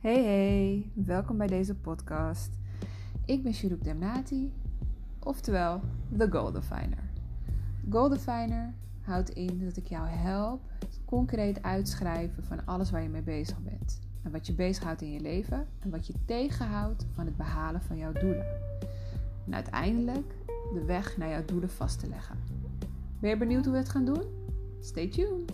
Hey 0.00 0.24
hey, 0.24 0.90
welkom 0.94 1.36
bij 1.36 1.46
deze 1.46 1.74
podcast. 1.74 2.50
Ik 3.24 3.42
ben 3.42 3.54
Shurup 3.54 3.84
Demnati, 3.84 4.52
oftewel 5.18 5.80
The 6.18 6.30
Goal 6.30 6.52
Definer. 6.52 7.10
Goal 7.90 8.08
Definer 8.08 8.74
houdt 9.00 9.30
in 9.30 9.64
dat 9.64 9.76
ik 9.76 9.86
jou 9.86 10.08
help 10.08 10.60
concreet 11.04 11.62
uitschrijven 11.62 12.44
van 12.44 12.66
alles 12.66 12.90
waar 12.90 13.02
je 13.02 13.08
mee 13.08 13.22
bezig 13.22 13.62
bent. 13.62 14.00
En 14.22 14.30
wat 14.30 14.46
je 14.46 14.52
bezighoudt 14.52 15.02
in 15.02 15.12
je 15.12 15.20
leven 15.20 15.66
en 15.78 15.90
wat 15.90 16.06
je 16.06 16.14
tegenhoudt 16.24 17.06
van 17.14 17.24
het 17.24 17.36
behalen 17.36 17.82
van 17.82 17.96
jouw 17.96 18.12
doelen. 18.12 18.46
En 19.46 19.54
uiteindelijk 19.54 20.34
de 20.74 20.84
weg 20.84 21.16
naar 21.16 21.28
jouw 21.28 21.44
doelen 21.44 21.70
vast 21.70 22.00
te 22.00 22.08
leggen. 22.08 22.38
Ben 23.20 23.30
je 23.30 23.36
benieuwd 23.36 23.64
hoe 23.64 23.72
we 23.72 23.78
het 23.78 23.88
gaan 23.88 24.04
doen? 24.04 24.24
Stay 24.80 25.08
tuned! 25.08 25.52